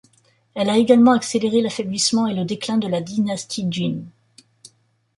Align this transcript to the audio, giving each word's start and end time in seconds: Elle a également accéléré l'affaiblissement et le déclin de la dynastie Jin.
Elle 0.55 0.71
a 0.71 0.79
également 0.79 1.11
accéléré 1.11 1.61
l'affaiblissement 1.61 2.25
et 2.25 2.33
le 2.33 2.43
déclin 2.43 2.77
de 2.79 2.87
la 2.87 3.01
dynastie 3.01 3.67
Jin. 3.69 4.01